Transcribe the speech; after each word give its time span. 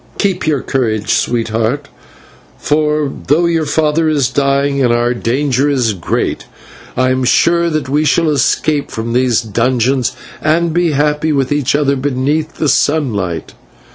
Keep 0.17 0.47
your 0.47 0.63
courage, 0.63 1.11
sweetheart, 1.11 1.87
for 2.57 3.11
though 3.27 3.45
your 3.45 3.67
father 3.67 4.09
is 4.09 4.29
dying 4.29 4.81
and 4.83 4.91
our 4.91 5.13
danger 5.13 5.69
is 5.69 5.93
great, 5.93 6.47
I 6.97 7.11
am 7.11 7.23
sure 7.23 7.69
that 7.69 7.87
we 7.87 8.03
shall 8.03 8.31
escape 8.31 8.89
from 8.89 9.13
these 9.13 9.41
dungeons 9.41 10.13
and 10.41 10.73
be 10.73 10.93
happy 10.93 11.31
with 11.31 11.51
each 11.51 11.75
other 11.75 11.95
beneath 11.95 12.55
the 12.55 12.67
sunlight." 12.67 13.53